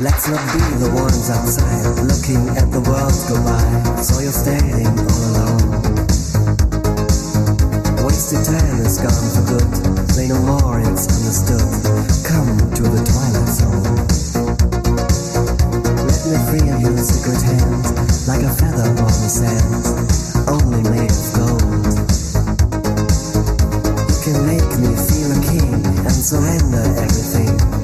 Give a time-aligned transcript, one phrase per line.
[0.00, 3.98] Let's not be the ones outside looking at the world go by.
[3.98, 5.74] So you're standing all alone.
[8.06, 9.66] Wasted time is gone for good.
[10.14, 11.66] Play no more, it's understood.
[12.22, 12.46] Come
[12.78, 13.98] to the twilight zone.
[16.06, 17.82] Let me free of your secret hand,
[18.30, 19.82] like a feather on the sand,
[20.46, 21.90] only made of gold.
[24.06, 25.74] You can make me feel a king
[26.06, 27.77] and surrender everything.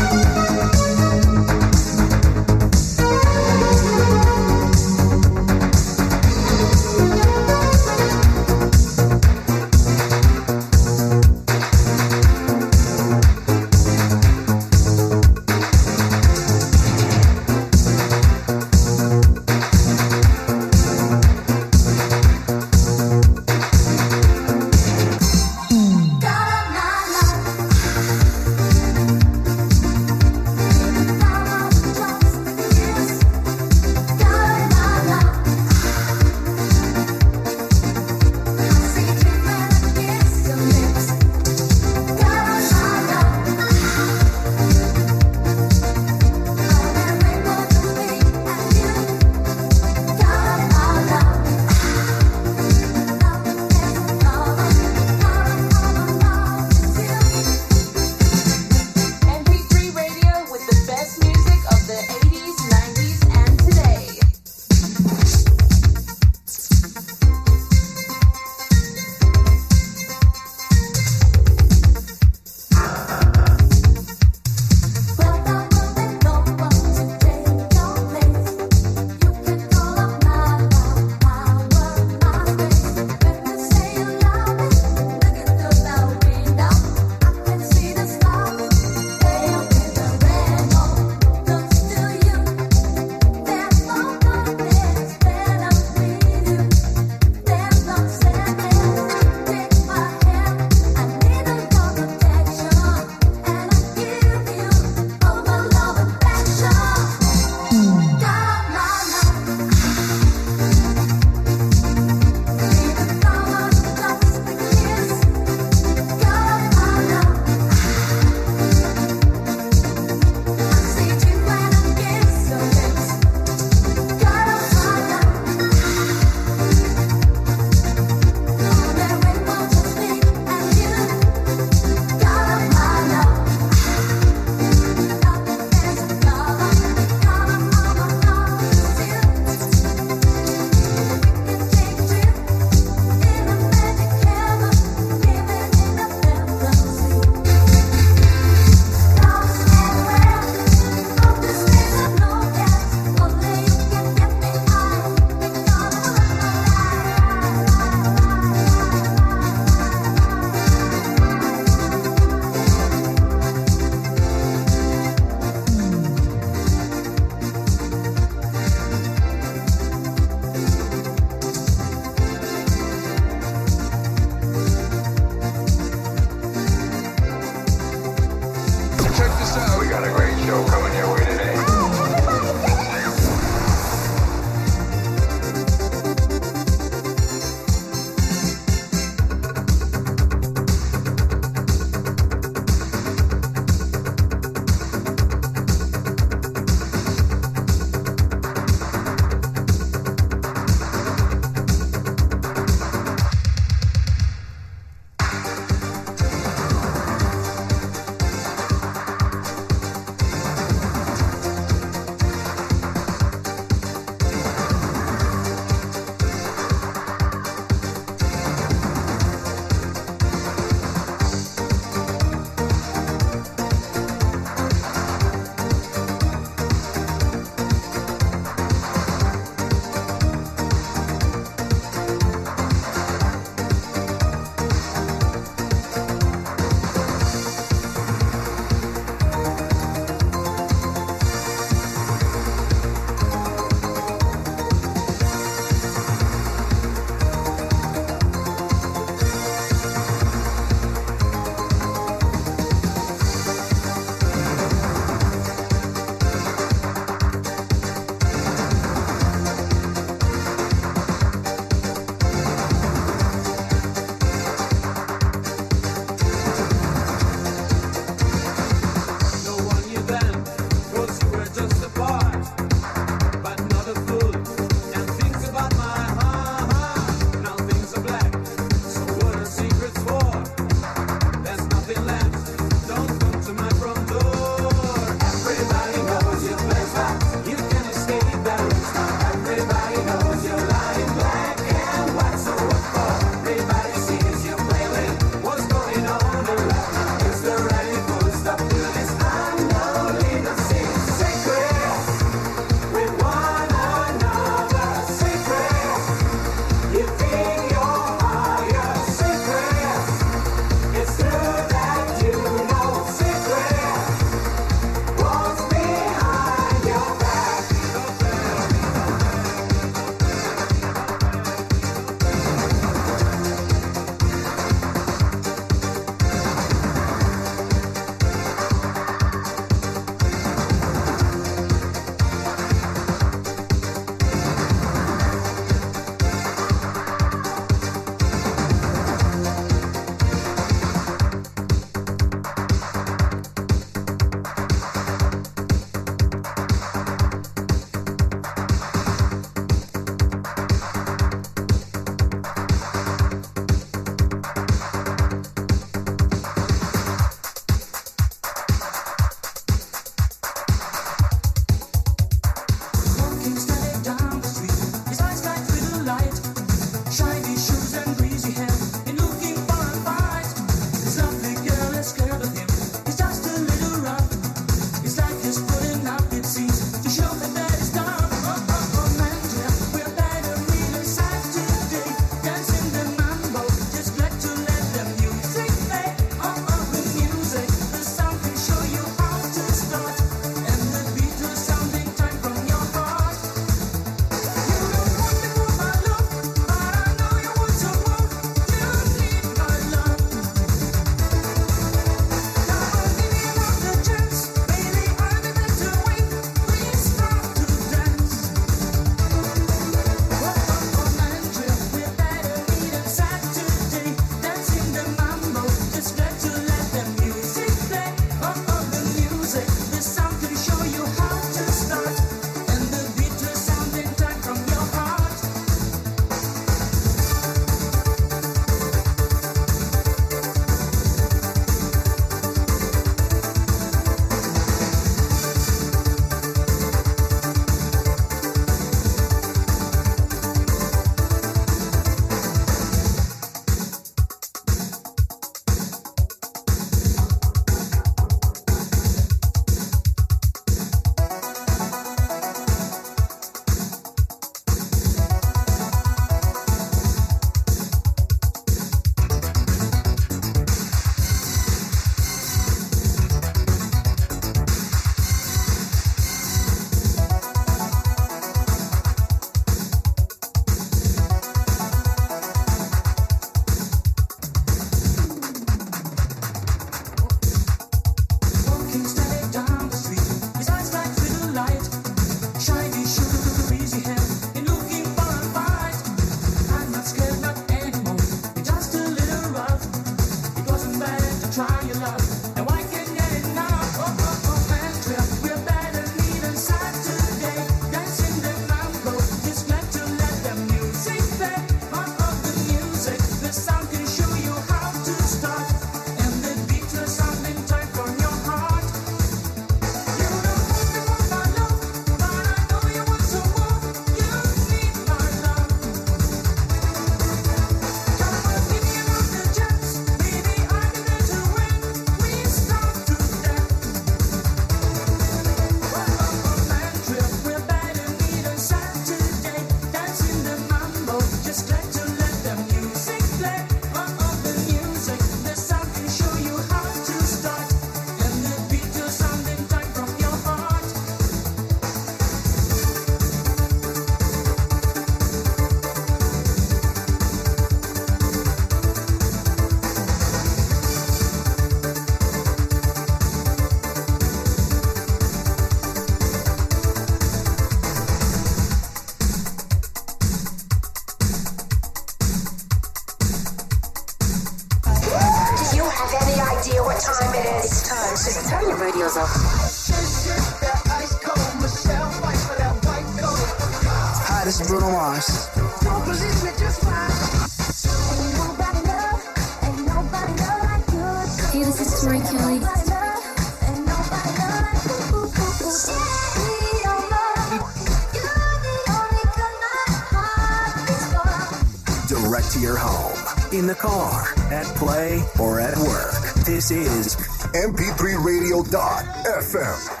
[592.11, 593.17] direct to your home,
[593.53, 596.21] in the car, at play, or at work.
[596.45, 597.15] This is
[597.53, 600.00] mp3radio.fm.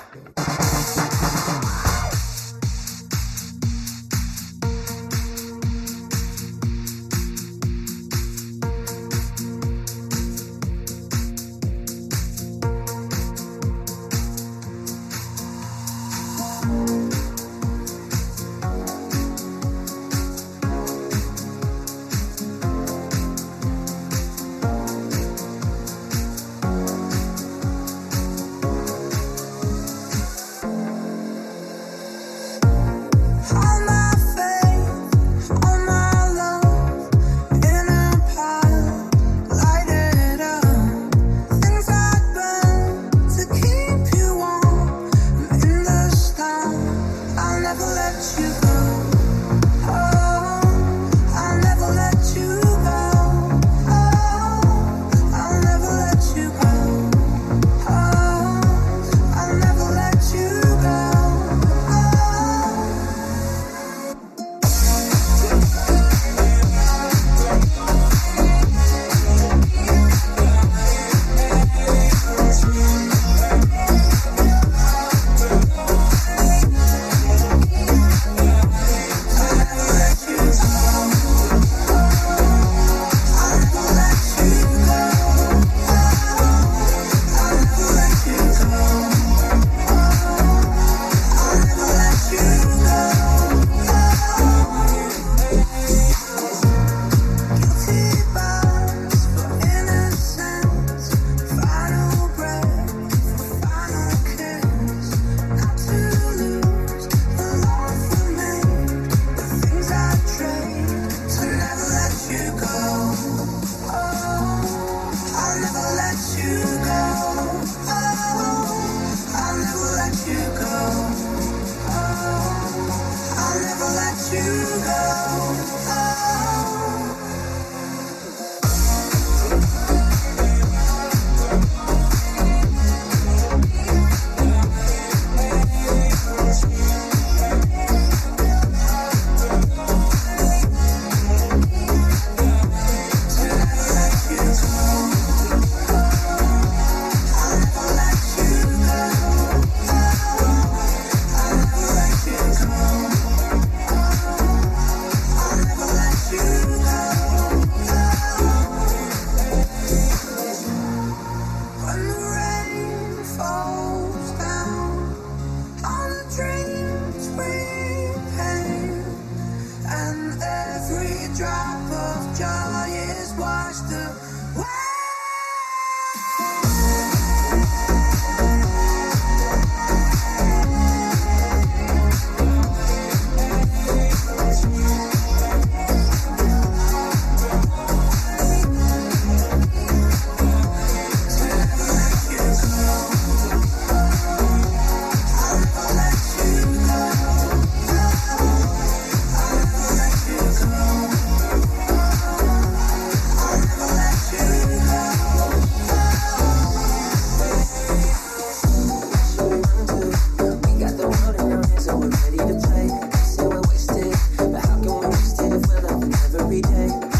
[216.35, 217.10] every day.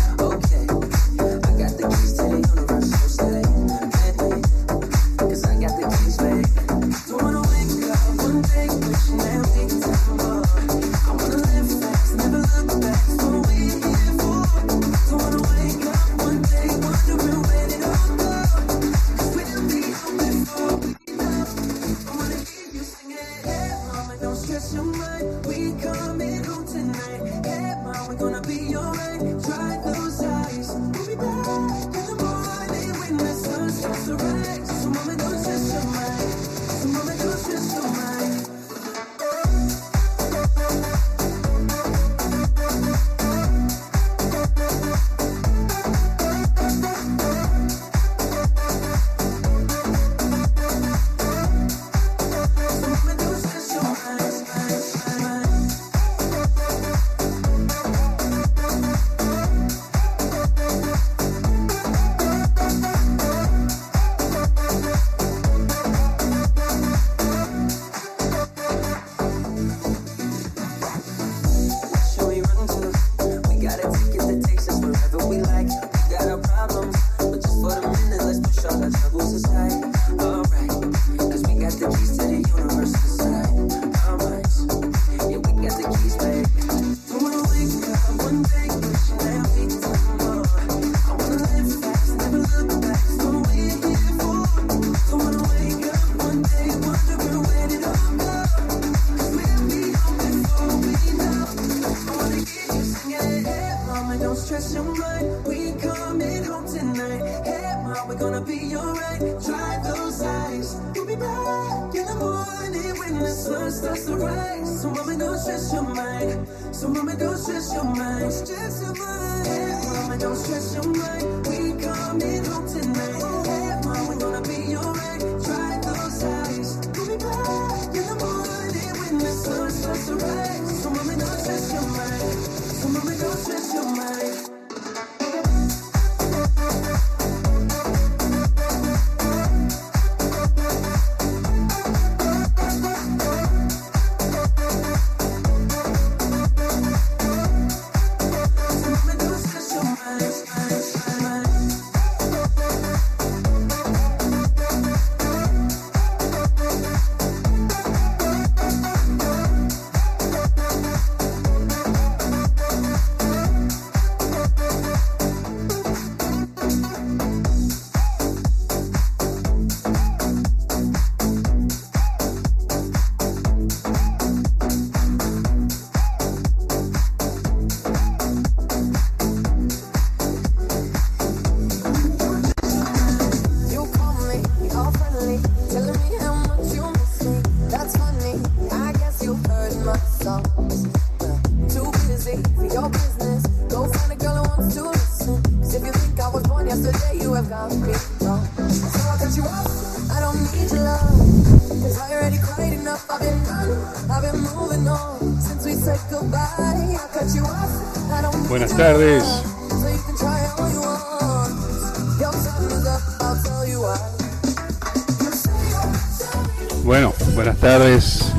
[216.84, 218.32] Bueno, buenas tardes.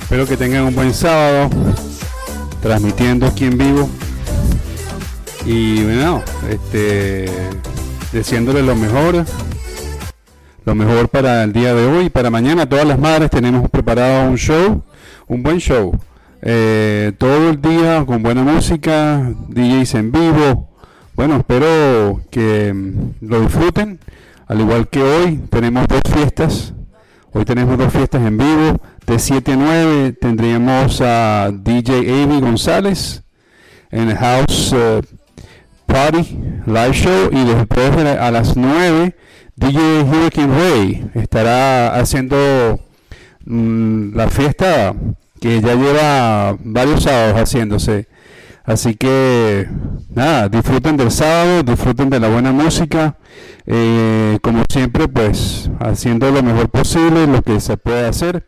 [0.00, 1.50] Espero que tengan un buen sábado.
[2.62, 3.90] Transmitiendo aquí en vivo.
[5.44, 7.26] Y bueno, este
[8.10, 9.26] deseándole lo mejor.
[10.64, 12.08] Lo mejor para el día de hoy.
[12.08, 14.82] Para mañana, todas las madres tenemos preparado un show.
[15.26, 15.94] Un buen show.
[16.40, 19.32] Eh, todo el día con buena música.
[19.48, 20.68] DJs en vivo.
[21.14, 23.98] Bueno, espero que mm, lo disfruten.
[24.46, 26.74] Al igual que hoy, tenemos dos fiestas.
[27.32, 28.80] Hoy tenemos dos fiestas en vivo.
[29.06, 33.22] De 7 a 9 tendríamos a DJ Avi González
[33.90, 35.00] en el House eh,
[35.86, 37.30] Party Live Show.
[37.32, 39.14] Y después a las 9,
[39.56, 42.78] DJ Hurricane Ray estará haciendo
[43.44, 44.94] mm, la fiesta
[45.38, 48.08] que ya lleva varios sábados haciéndose.
[48.64, 49.66] Así que
[50.10, 53.16] nada, disfruten del sábado, disfruten de la buena música,
[53.66, 58.46] eh, como siempre, pues haciendo lo mejor posible, lo que se puede hacer.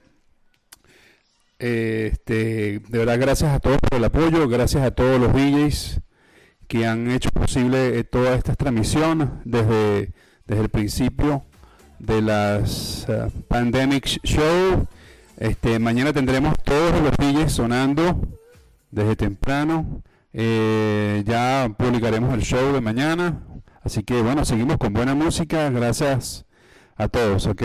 [1.59, 6.01] Este, de verdad, gracias a todos por el apoyo, gracias a todos los DJs
[6.69, 10.13] que han hecho posible eh, todas estas transmisiones desde,
[10.47, 11.45] desde el principio
[11.99, 14.87] de las eh, Pandemic Show.
[15.41, 18.21] Este, mañana tendremos todos los DJs sonando
[18.91, 20.03] desde temprano.
[20.35, 23.41] Eh, ya publicaremos el show de mañana.
[23.83, 25.71] Así que bueno, seguimos con buena música.
[25.71, 26.45] Gracias
[26.95, 27.63] a todos, ¿ok?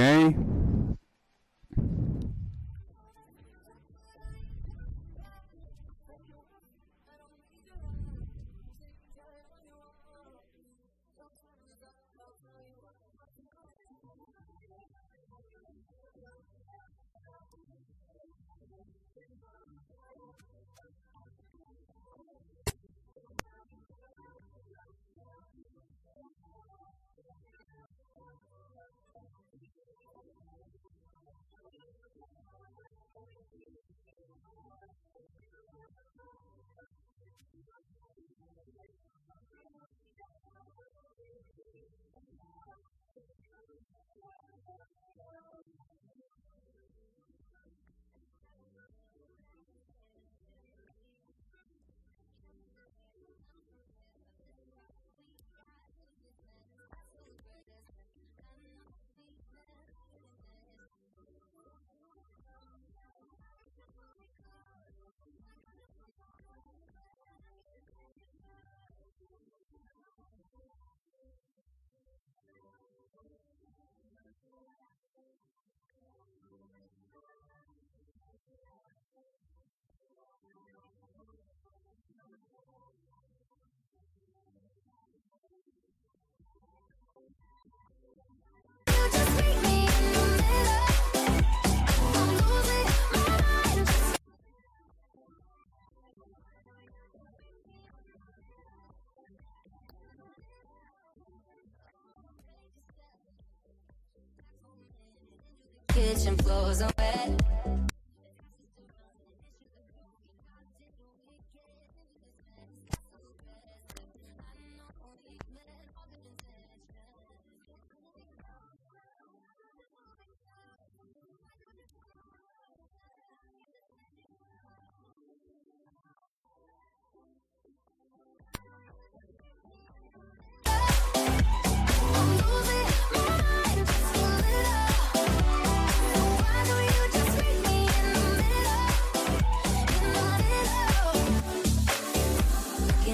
[105.95, 106.81] kitchen floors.
[106.81, 107.64] Are wet.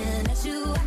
[0.02, 0.81] Looking at you,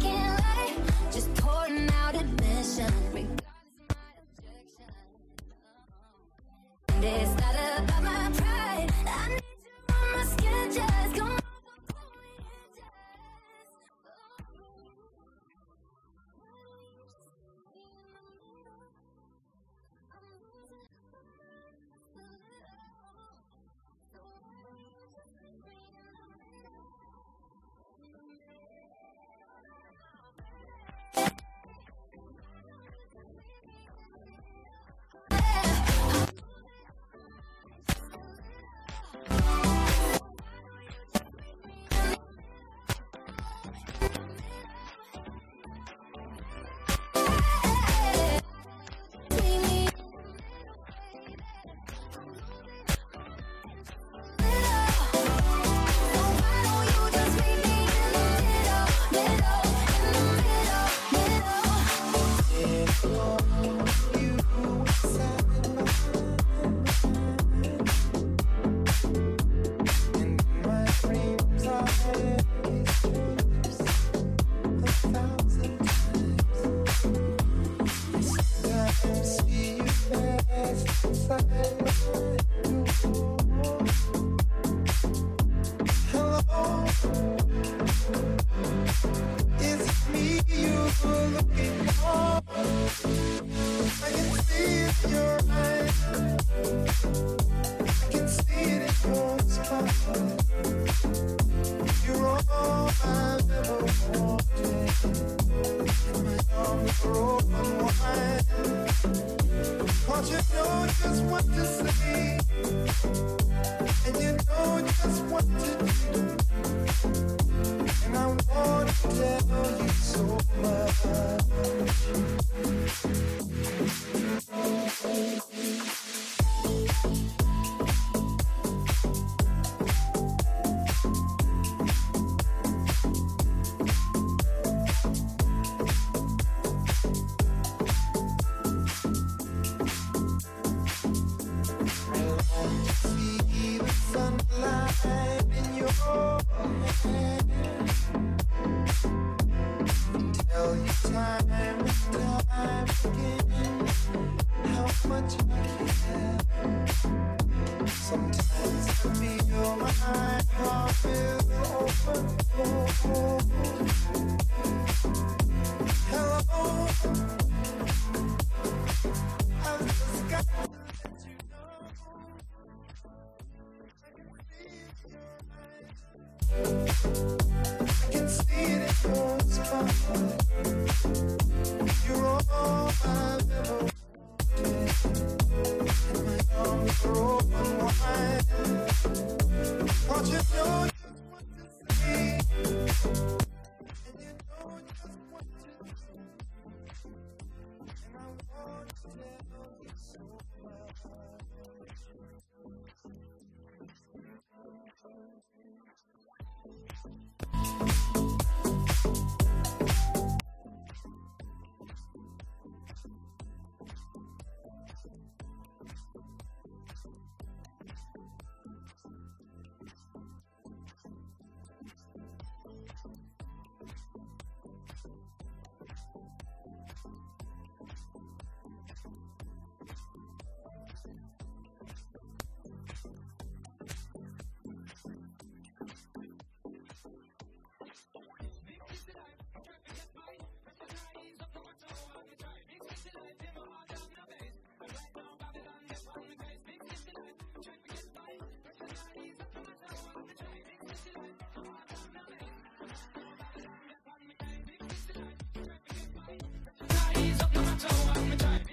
[256.89, 258.64] Ties up no matter what, me tie.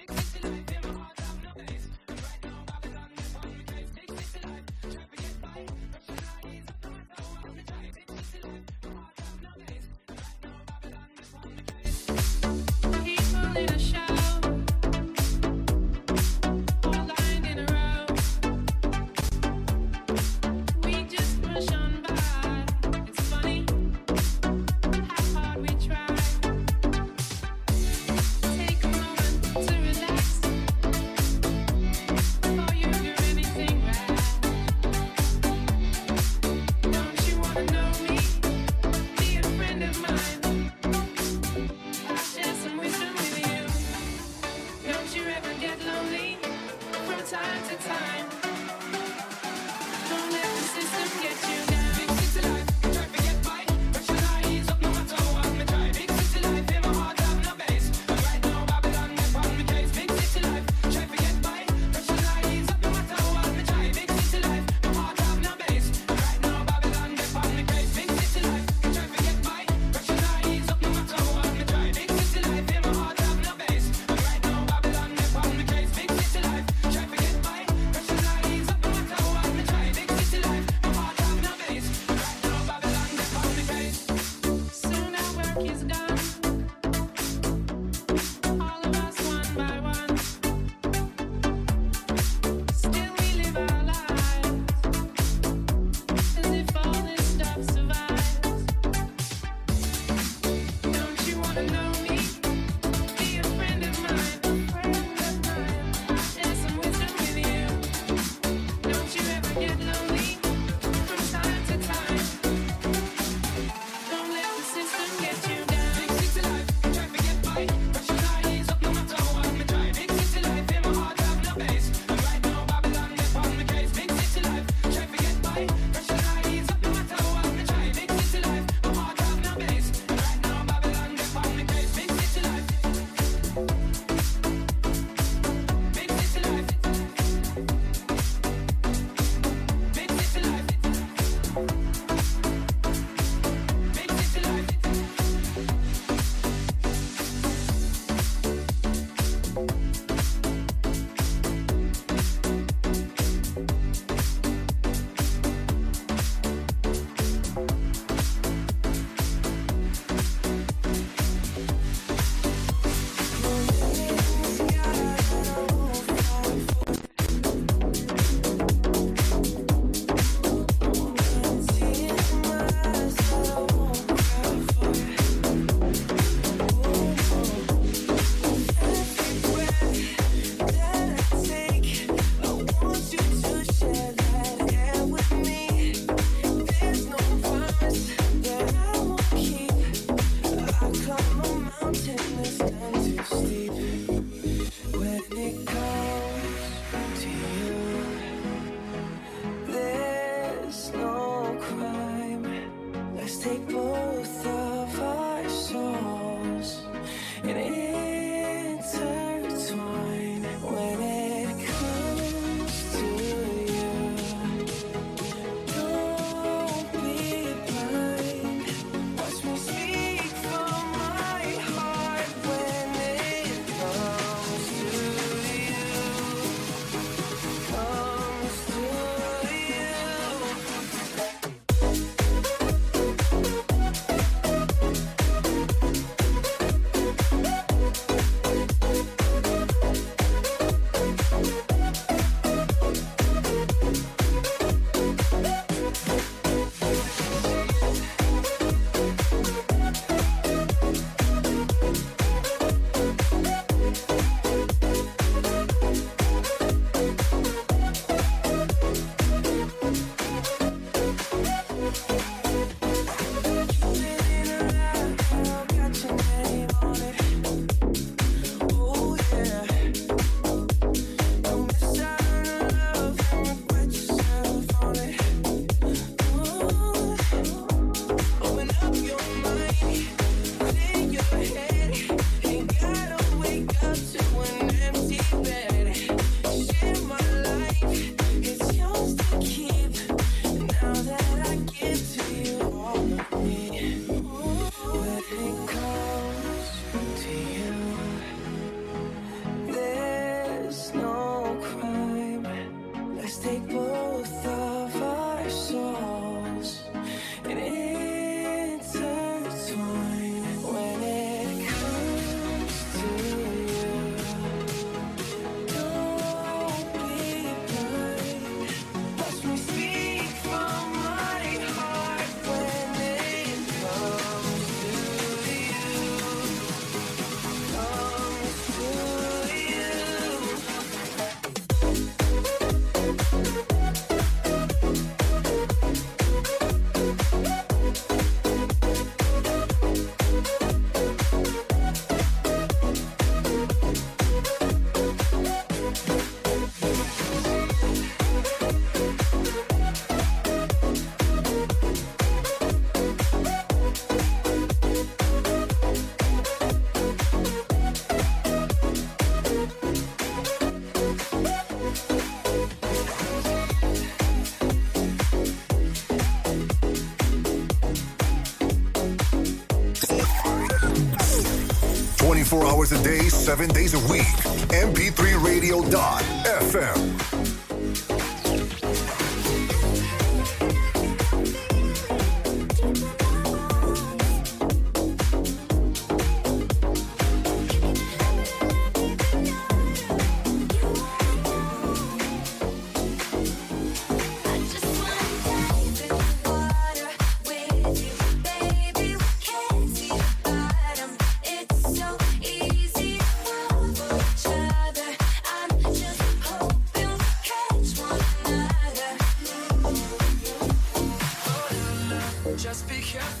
[372.92, 374.26] a day, seven days a week.
[374.70, 377.21] MP3Radio.fm.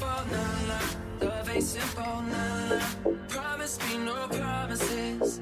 [0.00, 1.26] fall, nah, nah.
[1.26, 2.80] Love ain't simple, nah.
[3.28, 5.40] Promise me no promises.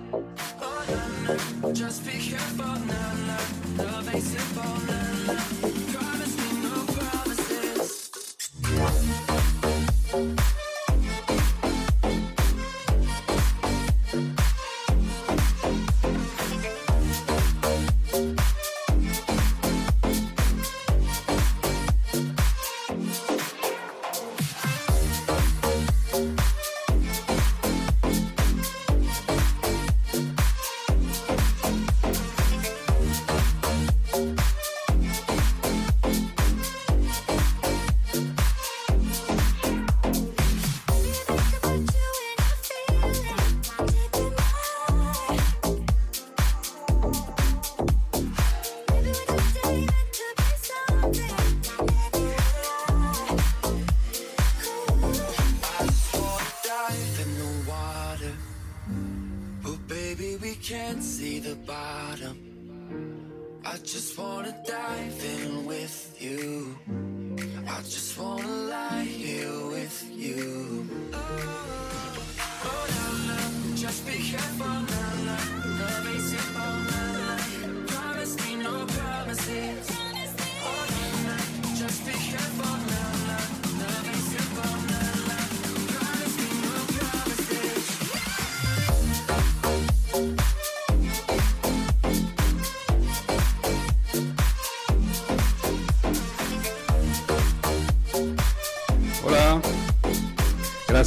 [0.61, 1.73] Oh.
[1.73, 2.65] Just be careful.
[3.85, 6.10] Love ain't simple.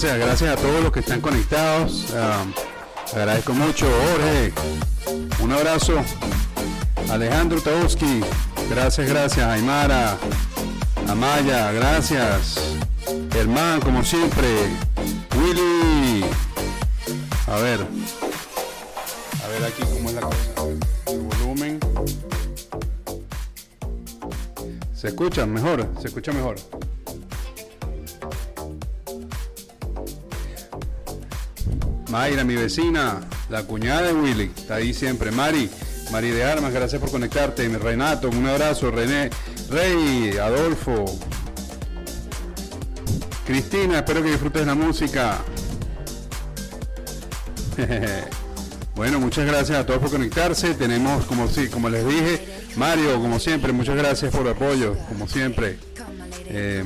[0.04, 2.08] Gracias, a todos los que están conectados.
[2.14, 2.44] Ah,
[3.14, 4.52] agradezco mucho, Jorge.
[5.40, 5.94] Un abrazo.
[7.10, 8.22] Alejandro Tauski,
[8.70, 9.48] gracias, gracias.
[9.48, 10.18] Aymara,
[11.08, 12.60] Amaya, gracias.
[13.32, 14.48] Germán, como siempre.
[15.38, 16.26] Willy.
[17.48, 17.80] A ver.
[19.42, 20.38] A ver aquí cómo es la cosa.
[21.08, 21.80] El volumen.
[24.94, 25.88] ¿Se escucha mejor?
[26.02, 26.56] ¿Se escucha mejor?
[32.14, 35.32] Mayra, mi vecina, la cuñada de Willy, está ahí siempre.
[35.32, 35.68] Mari,
[36.12, 37.68] Mari de Armas, gracias por conectarte.
[37.68, 38.92] Renato, un abrazo.
[38.92, 39.32] René,
[39.72, 41.06] Rey, Adolfo,
[43.48, 45.40] Cristina, espero que disfrutes la música.
[48.96, 50.76] bueno, muchas gracias a todos por conectarse.
[50.76, 52.46] Tenemos, como sí, como les dije,
[52.76, 55.80] Mario, como siempre, muchas gracias por el apoyo, como siempre.
[56.46, 56.84] Eh,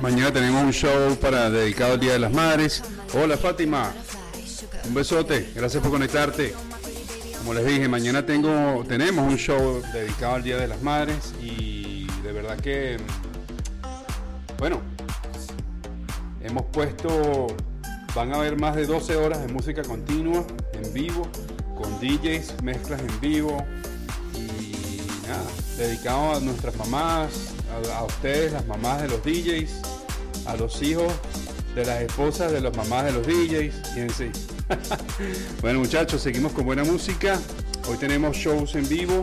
[0.00, 2.84] mañana tenemos un show para dedicado al Día de las Madres.
[3.12, 3.92] Hola Fátima,
[4.86, 6.54] un besote, gracias por conectarte.
[7.38, 12.06] Como les dije, mañana tengo, tenemos un show dedicado al Día de las Madres y
[12.22, 12.98] de verdad que,
[14.58, 14.80] bueno,
[16.40, 17.48] hemos puesto,
[18.14, 21.28] van a haber más de 12 horas de música continua en vivo,
[21.76, 23.66] con DJs, mezclas en vivo
[24.36, 25.42] y nada,
[25.76, 27.54] dedicado a nuestras mamás,
[27.92, 31.12] a, a ustedes, las mamás de los DJs, a los hijos
[31.74, 34.30] de las esposas de las mamás de los DJs y en sí.
[35.60, 37.40] bueno muchachos, seguimos con buena música.
[37.88, 39.22] Hoy tenemos shows en vivo,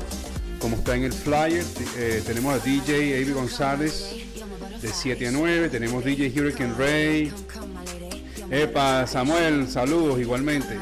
[0.60, 1.65] como está en el flyer.
[1.98, 4.15] Eh, tenemos a DJ Avi González
[4.82, 5.69] de 7 a 9.
[5.69, 7.34] Tenemos DJ Hurricane Ray.
[8.49, 10.78] Epa, Samuel, saludos igualmente.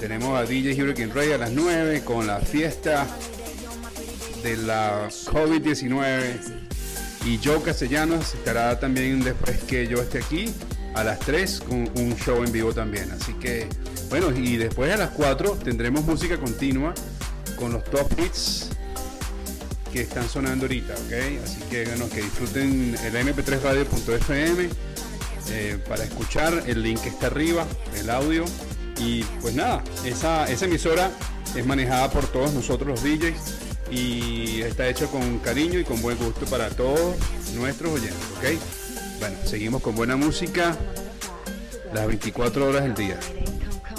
[0.00, 3.06] Tenemos a DJ Hurricane Ray a las 9 con la fiesta
[4.42, 6.60] de la COVID-19.
[7.24, 10.52] Y Joe Castellanos estará también después que yo esté aquí
[10.94, 13.10] a las 3 con un show en vivo también.
[13.12, 13.68] Así que,
[14.10, 16.94] bueno, y después a las 4 tendremos música continua
[17.56, 18.68] con los top hits
[19.92, 21.42] que están sonando ahorita, ¿ok?
[21.44, 24.68] Así que, bueno, que disfruten el mp3radio.fm
[25.50, 27.66] eh, para escuchar el link está arriba,
[27.98, 28.44] el audio.
[28.98, 31.10] Y pues nada, esa, esa emisora
[31.56, 36.16] es manejada por todos nosotros los DJs y está hecha con cariño y con buen
[36.16, 37.16] gusto para todos
[37.54, 38.81] nuestros oyentes, ¿ok?
[39.22, 40.76] Bueno, seguimos con buena música
[41.94, 43.20] las 24 horas del día.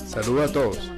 [0.06, 0.92] Saludos a todos.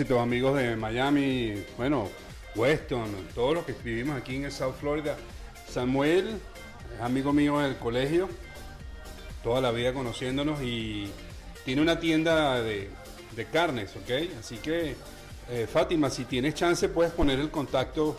[0.00, 2.08] Amigos de Miami, bueno,
[2.56, 5.14] Weston, todos los que vivimos aquí en el South Florida,
[5.68, 6.40] Samuel
[6.94, 8.26] es amigo mío del colegio,
[9.42, 11.10] toda la vida conociéndonos y
[11.66, 12.88] tiene una tienda de,
[13.36, 14.38] de carnes, ¿ok?
[14.40, 14.96] Así que,
[15.50, 18.16] eh, Fátima, si tienes chance, puedes poner el contacto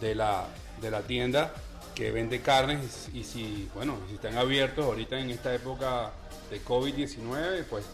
[0.00, 0.46] de la,
[0.80, 1.52] de la tienda
[1.96, 6.12] que vende carnes y si, bueno, si están abiertos ahorita en esta época
[6.50, 7.84] de COVID-19, pues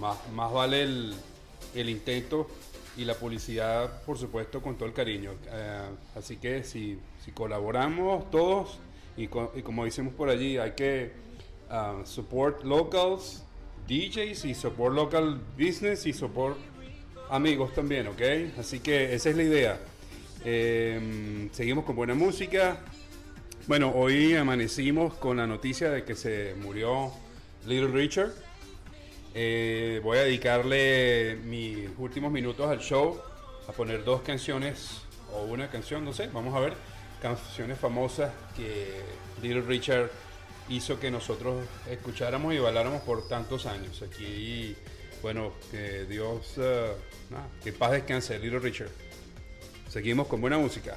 [0.00, 1.14] más, más vale el,
[1.76, 2.46] el intento
[2.96, 5.32] y la publicidad, por supuesto, con todo el cariño.
[5.50, 5.80] Eh,
[6.16, 8.78] así que si, si colaboramos todos,
[9.16, 11.12] y, co- y como decimos por allí, hay que
[11.70, 13.42] ah, support locals,
[13.88, 16.56] DJs y support local business y support
[17.30, 18.22] amigos también, ¿ok?
[18.58, 19.80] Así que esa es la idea.
[20.44, 22.78] Eh, seguimos con buena música.
[23.66, 27.10] Bueno, hoy amanecimos con la noticia de que se murió
[27.66, 28.30] Little Richard.
[29.38, 33.20] Eh, voy a dedicarle mis últimos minutos al show
[33.68, 36.72] a poner dos canciones o una canción, no sé, vamos a ver,
[37.20, 38.94] canciones famosas que
[39.42, 40.10] Little Richard
[40.70, 44.00] hizo que nosotros escucháramos y bailáramos por tantos años.
[44.00, 44.74] Aquí,
[45.20, 46.54] bueno, que Dios,
[47.28, 48.88] nada, que paz descanse, Little Richard.
[49.90, 50.96] Seguimos con buena música.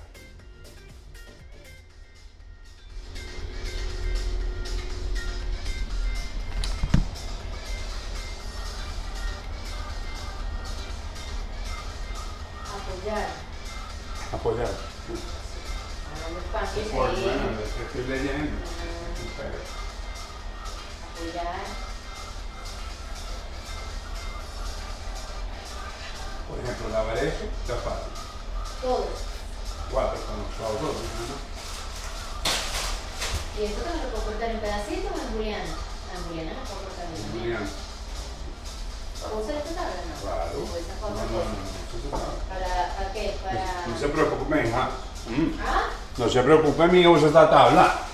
[46.49, 48.08] No se preocupe, mi usa esta tabla.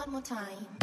[0.00, 0.79] One more time.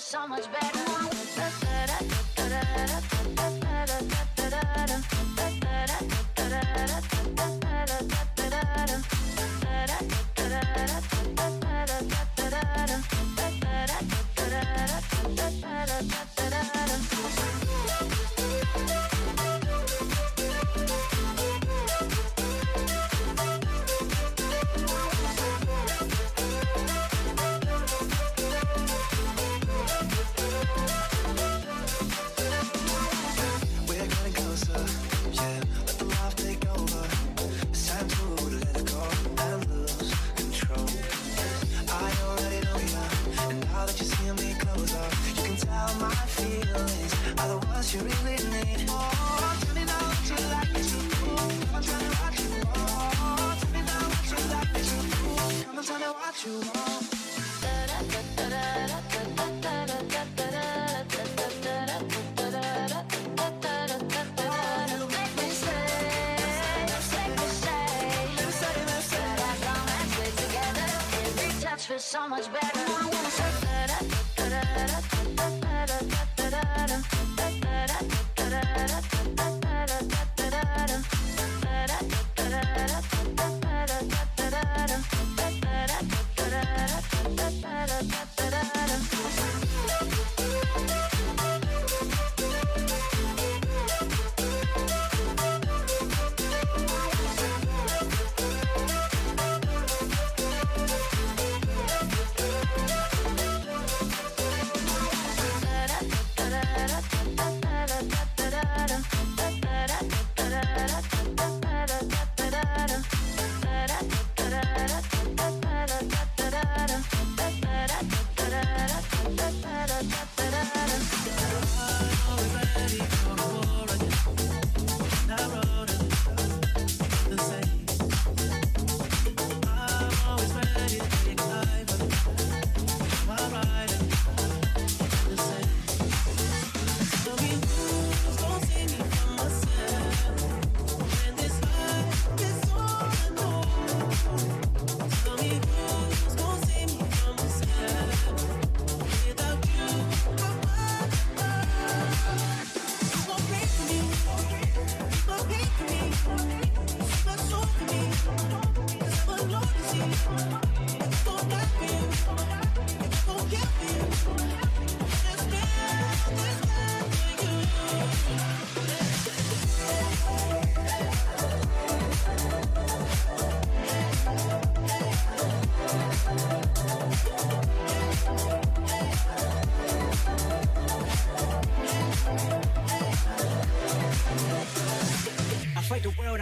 [0.00, 0.79] so much better.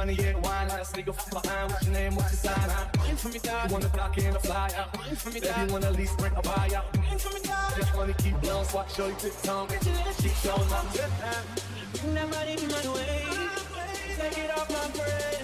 [0.00, 0.80] funny, yeah, why not?
[0.94, 2.70] Behind, what's your name, what's your sign?
[2.70, 3.40] I'm waiting for me.
[3.44, 4.96] You wanna block a fly out?
[5.16, 5.40] For me.
[5.40, 6.86] You wanna lease, rent, or buy out?
[6.94, 7.08] For me.
[7.76, 9.68] Just wanna keep blowing, so show you to the tongue.
[9.68, 10.32] Get your little cheek.
[12.00, 13.26] Bring that body my way.
[14.16, 15.39] Take it off my brain.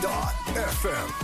[0.00, 1.19] mp3radio.fm.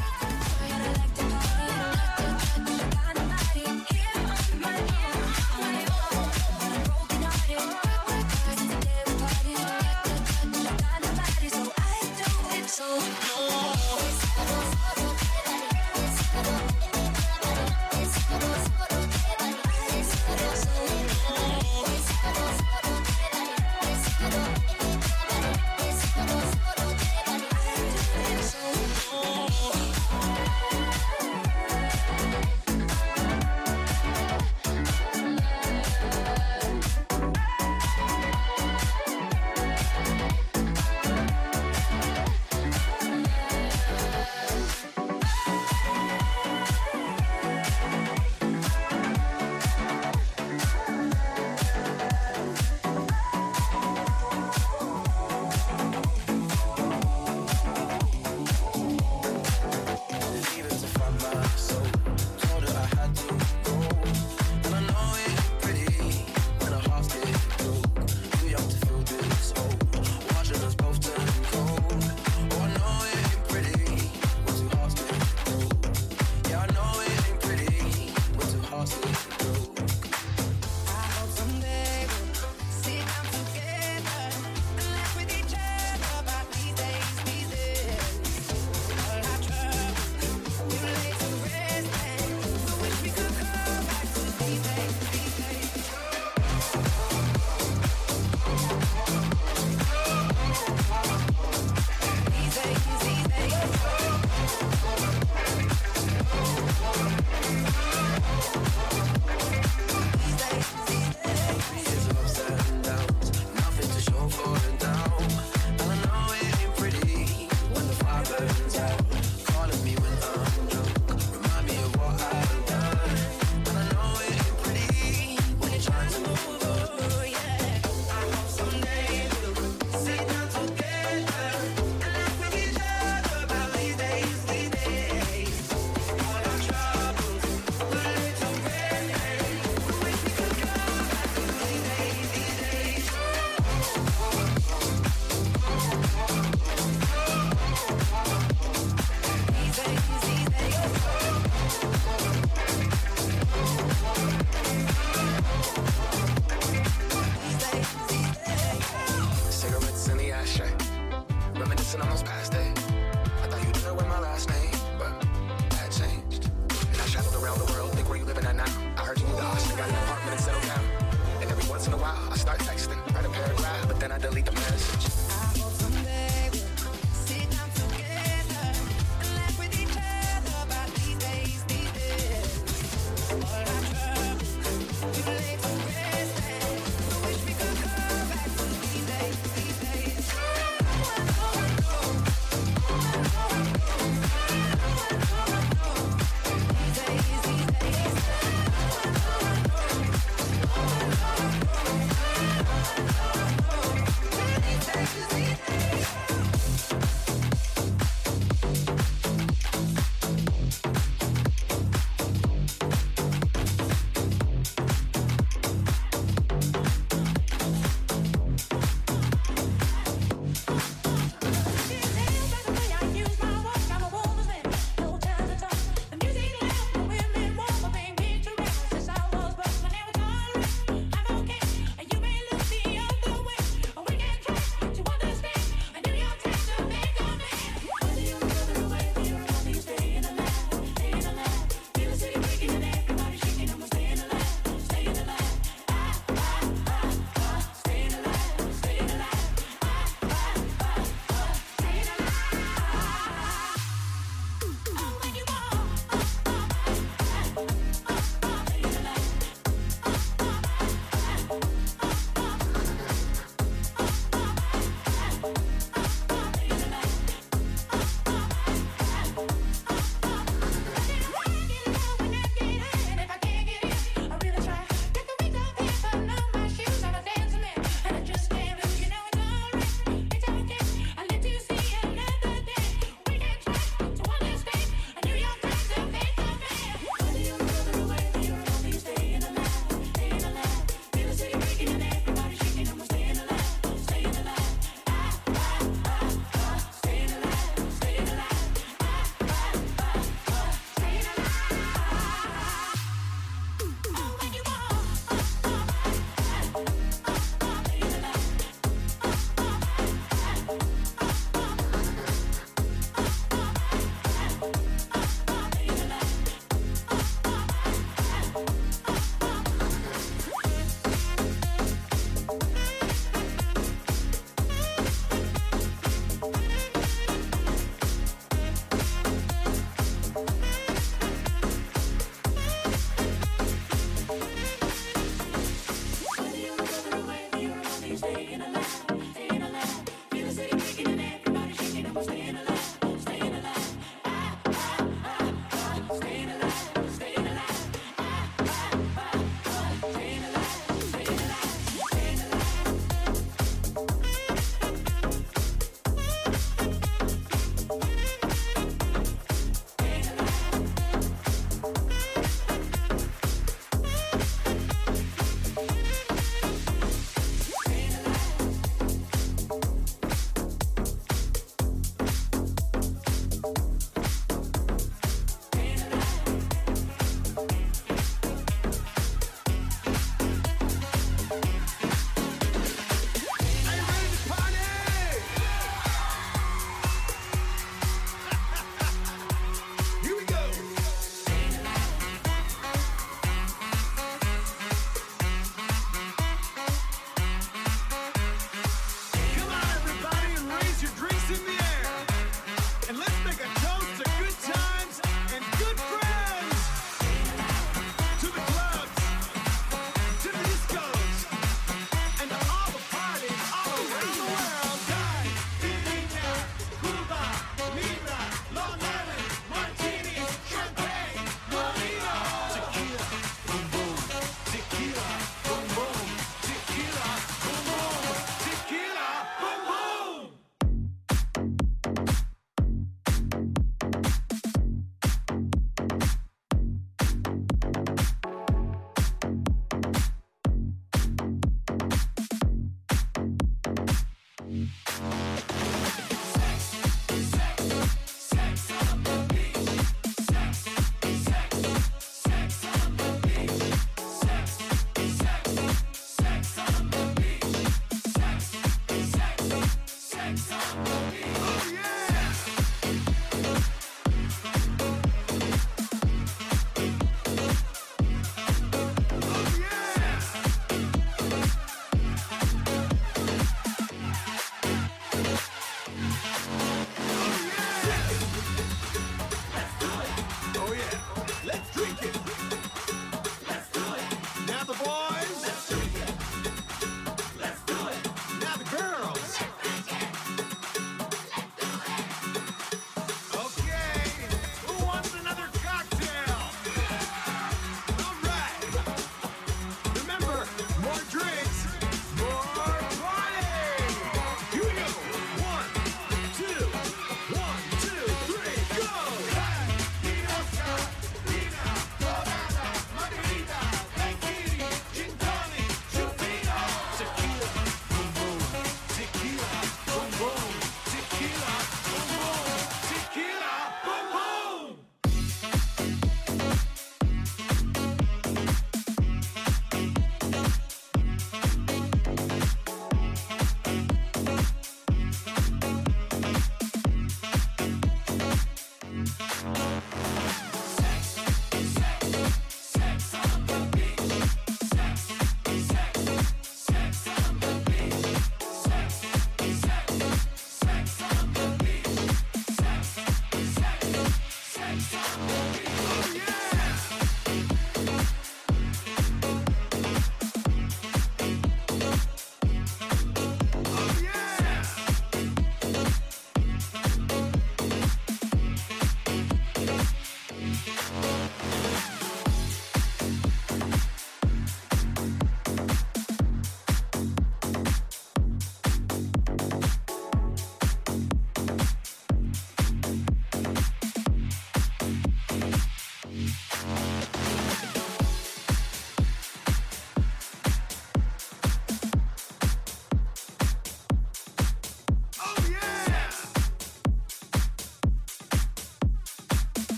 [161.96, 162.65] and almost este passed it.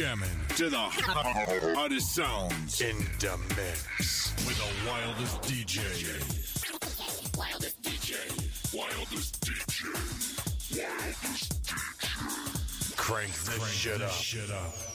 [0.01, 7.37] jamming to the hottest sounds in the mix with the wildest DJs.
[7.37, 9.43] Wildest Wildest Wildest
[12.97, 14.90] Crank this Crank shit, this shit up.